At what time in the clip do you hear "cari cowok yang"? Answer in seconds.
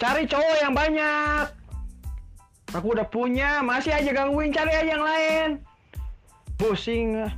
0.00-0.72